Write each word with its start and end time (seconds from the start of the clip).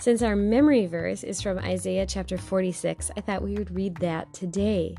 Since 0.00 0.22
our 0.22 0.34
memory 0.34 0.86
verse 0.86 1.22
is 1.24 1.42
from 1.42 1.58
Isaiah 1.58 2.06
chapter 2.06 2.38
46, 2.38 3.10
I 3.18 3.20
thought 3.20 3.42
we 3.42 3.52
would 3.56 3.74
read 3.74 3.96
that 3.96 4.32
today. 4.32 4.96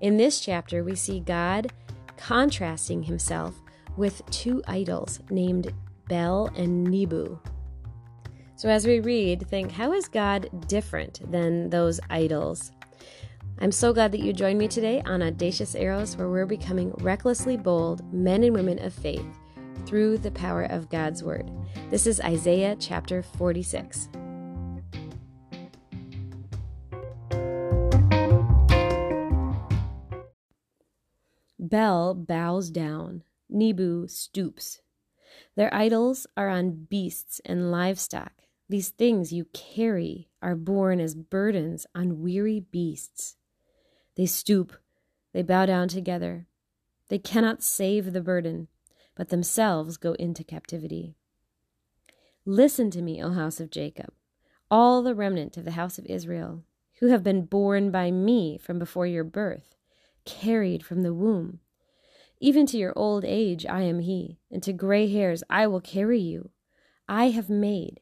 In 0.00 0.16
this 0.16 0.38
chapter, 0.38 0.84
we 0.84 0.94
see 0.94 1.18
God 1.18 1.72
contrasting 2.16 3.02
himself 3.02 3.60
with 3.96 4.24
two 4.30 4.62
idols 4.68 5.18
named 5.28 5.74
Bel 6.06 6.52
and 6.54 6.84
Nebo. 6.84 7.42
So, 8.54 8.68
as 8.68 8.86
we 8.86 9.00
read, 9.00 9.44
think 9.48 9.72
how 9.72 9.92
is 9.92 10.06
God 10.06 10.48
different 10.68 11.28
than 11.32 11.68
those 11.68 11.98
idols? 12.08 12.70
I'm 13.58 13.72
so 13.72 13.92
glad 13.92 14.12
that 14.12 14.20
you 14.20 14.32
joined 14.32 14.60
me 14.60 14.68
today 14.68 15.02
on 15.04 15.20
Audacious 15.20 15.74
Arrows, 15.74 16.16
where 16.16 16.28
we're 16.28 16.46
becoming 16.46 16.92
recklessly 17.00 17.56
bold 17.56 18.12
men 18.14 18.44
and 18.44 18.54
women 18.54 18.80
of 18.84 18.92
faith 18.92 19.26
through 19.84 20.18
the 20.18 20.30
power 20.30 20.62
of 20.62 20.88
God's 20.90 21.24
Word. 21.24 21.50
This 21.90 22.06
is 22.06 22.20
Isaiah 22.20 22.76
chapter 22.78 23.20
46. 23.20 24.10
Bel 31.68 32.14
bows 32.14 32.70
down, 32.70 33.22
Nebo 33.48 34.06
stoops. 34.06 34.82
Their 35.56 35.72
idols 35.72 36.26
are 36.36 36.50
on 36.50 36.86
beasts 36.90 37.40
and 37.42 37.70
livestock. 37.70 38.32
These 38.68 38.90
things 38.90 39.32
you 39.32 39.46
carry 39.54 40.28
are 40.42 40.56
borne 40.56 41.00
as 41.00 41.14
burdens 41.14 41.86
on 41.94 42.20
weary 42.20 42.60
beasts. 42.60 43.36
They 44.14 44.26
stoop, 44.26 44.74
they 45.32 45.42
bow 45.42 45.64
down 45.64 45.88
together. 45.88 46.48
They 47.08 47.18
cannot 47.18 47.62
save 47.62 48.12
the 48.12 48.20
burden, 48.20 48.68
but 49.14 49.30
themselves 49.30 49.96
go 49.96 50.12
into 50.14 50.44
captivity. 50.44 51.14
Listen 52.44 52.90
to 52.90 53.00
me, 53.00 53.22
O 53.22 53.30
house 53.30 53.58
of 53.58 53.70
Jacob, 53.70 54.12
all 54.70 55.02
the 55.02 55.14
remnant 55.14 55.56
of 55.56 55.64
the 55.64 55.72
house 55.72 55.98
of 55.98 56.04
Israel, 56.06 56.62
who 57.00 57.06
have 57.06 57.22
been 57.22 57.46
borne 57.46 57.90
by 57.90 58.10
me 58.10 58.58
from 58.58 58.78
before 58.78 59.06
your 59.06 59.24
birth 59.24 59.74
carried 60.24 60.84
from 60.84 61.02
the 61.02 61.14
womb. 61.14 61.60
Even 62.40 62.66
to 62.66 62.78
your 62.78 62.92
old 62.96 63.24
age 63.24 63.64
I 63.66 63.82
am 63.82 64.00
he, 64.00 64.38
and 64.50 64.62
to 64.62 64.72
gray 64.72 65.10
hairs 65.10 65.42
I 65.48 65.66
will 65.66 65.80
carry 65.80 66.20
you. 66.20 66.50
I 67.08 67.30
have 67.30 67.48
made, 67.48 68.00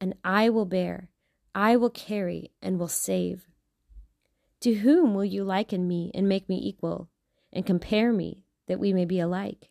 and 0.00 0.14
I 0.24 0.48
will 0.48 0.64
bear, 0.64 1.10
I 1.54 1.76
will 1.76 1.90
carry, 1.90 2.52
and 2.62 2.78
will 2.78 2.88
save. 2.88 3.46
To 4.60 4.74
whom 4.74 5.14
will 5.14 5.24
you 5.24 5.44
liken 5.44 5.86
me 5.86 6.10
and 6.14 6.28
make 6.28 6.48
me 6.48 6.60
equal, 6.62 7.08
and 7.52 7.66
compare 7.66 8.12
me, 8.12 8.44
that 8.66 8.80
we 8.80 8.92
may 8.92 9.04
be 9.04 9.20
alike? 9.20 9.70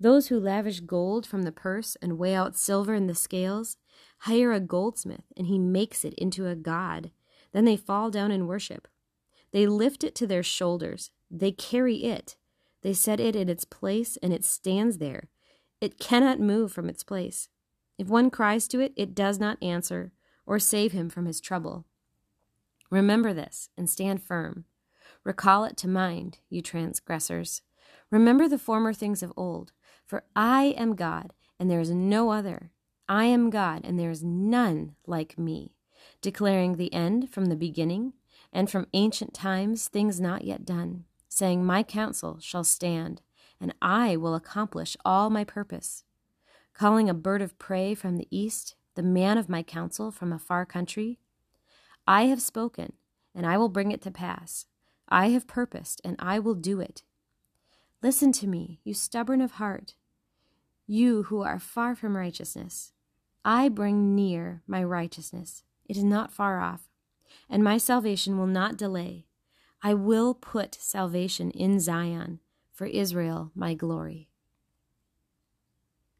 Those 0.00 0.28
who 0.28 0.38
lavish 0.38 0.80
gold 0.80 1.26
from 1.26 1.42
the 1.42 1.52
purse 1.52 1.96
and 2.00 2.18
weigh 2.18 2.34
out 2.34 2.56
silver 2.56 2.94
in 2.94 3.08
the 3.08 3.14
scales 3.14 3.76
hire 4.20 4.52
a 4.52 4.60
goldsmith, 4.60 5.24
and 5.36 5.46
he 5.46 5.58
makes 5.58 6.04
it 6.04 6.14
into 6.14 6.46
a 6.46 6.54
god. 6.54 7.10
Then 7.52 7.64
they 7.64 7.76
fall 7.76 8.10
down 8.10 8.30
and 8.30 8.46
worship. 8.46 8.86
They 9.52 9.66
lift 9.66 10.04
it 10.04 10.14
to 10.16 10.26
their 10.26 10.42
shoulders. 10.42 11.10
They 11.30 11.52
carry 11.52 12.04
it. 12.04 12.36
They 12.82 12.92
set 12.92 13.20
it 13.20 13.34
in 13.34 13.48
its 13.48 13.64
place, 13.64 14.16
and 14.22 14.32
it 14.32 14.44
stands 14.44 14.98
there. 14.98 15.28
It 15.80 15.98
cannot 15.98 16.40
move 16.40 16.72
from 16.72 16.88
its 16.88 17.02
place. 17.02 17.48
If 17.98 18.08
one 18.08 18.30
cries 18.30 18.68
to 18.68 18.80
it, 18.80 18.92
it 18.96 19.14
does 19.14 19.38
not 19.38 19.62
answer 19.62 20.12
or 20.46 20.58
save 20.58 20.92
him 20.92 21.10
from 21.10 21.26
his 21.26 21.40
trouble. 21.40 21.84
Remember 22.90 23.34
this 23.34 23.68
and 23.76 23.88
stand 23.88 24.22
firm. 24.22 24.64
Recall 25.24 25.64
it 25.64 25.76
to 25.78 25.88
mind, 25.88 26.38
you 26.48 26.62
transgressors. 26.62 27.62
Remember 28.10 28.48
the 28.48 28.58
former 28.58 28.92
things 28.92 29.22
of 29.22 29.32
old. 29.36 29.72
For 30.06 30.24
I 30.34 30.74
am 30.78 30.94
God, 30.94 31.34
and 31.60 31.70
there 31.70 31.80
is 31.80 31.90
no 31.90 32.30
other. 32.30 32.70
I 33.08 33.24
am 33.24 33.50
God, 33.50 33.82
and 33.84 33.98
there 33.98 34.10
is 34.10 34.24
none 34.24 34.94
like 35.06 35.38
me, 35.38 35.74
declaring 36.22 36.76
the 36.76 36.92
end 36.94 37.30
from 37.30 37.46
the 37.46 37.56
beginning 37.56 38.14
and 38.52 38.70
from 38.70 38.86
ancient 38.92 39.34
times 39.34 39.88
things 39.88 40.20
not 40.20 40.44
yet 40.44 40.64
done, 40.64 41.04
saying, 41.28 41.64
My 41.64 41.82
counsel 41.82 42.38
shall 42.40 42.64
stand, 42.64 43.20
and 43.60 43.74
I 43.82 44.16
will 44.16 44.34
accomplish 44.34 44.96
all 45.04 45.30
my 45.30 45.44
purpose. 45.44 46.04
Calling 46.72 47.08
a 47.08 47.14
bird 47.14 47.42
of 47.42 47.58
prey 47.58 47.94
from 47.94 48.16
the 48.16 48.28
east, 48.30 48.74
the 48.94 49.02
man 49.02 49.38
of 49.38 49.48
my 49.48 49.62
counsel 49.62 50.10
from 50.10 50.32
a 50.32 50.38
far 50.38 50.64
country. 50.64 51.18
I 52.06 52.24
have 52.24 52.40
spoken, 52.40 52.94
and 53.34 53.46
I 53.46 53.58
will 53.58 53.68
bring 53.68 53.92
it 53.92 54.00
to 54.02 54.10
pass. 54.10 54.66
I 55.08 55.28
have 55.30 55.46
purposed, 55.46 56.00
and 56.04 56.16
I 56.18 56.38
will 56.38 56.54
do 56.54 56.80
it. 56.80 57.02
Listen 58.02 58.32
to 58.32 58.46
me, 58.46 58.80
you 58.84 58.94
stubborn 58.94 59.40
of 59.40 59.52
heart, 59.52 59.94
you 60.86 61.24
who 61.24 61.42
are 61.42 61.58
far 61.58 61.94
from 61.94 62.16
righteousness. 62.16 62.92
I 63.44 63.68
bring 63.68 64.14
near 64.14 64.62
my 64.66 64.82
righteousness, 64.82 65.64
it 65.84 65.96
is 65.96 66.04
not 66.04 66.32
far 66.32 66.60
off 66.60 66.88
and 67.48 67.62
my 67.62 67.78
salvation 67.78 68.38
will 68.38 68.46
not 68.46 68.76
delay. 68.76 69.26
I 69.82 69.94
will 69.94 70.34
put 70.34 70.74
salvation 70.74 71.50
in 71.50 71.80
Zion, 71.80 72.40
for 72.72 72.86
Israel 72.86 73.52
my 73.54 73.74
glory. 73.74 74.30